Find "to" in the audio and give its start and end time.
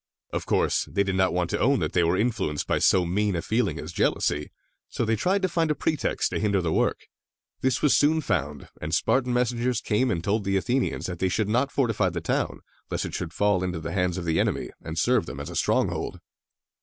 1.51-1.59, 5.43-5.47, 6.31-6.39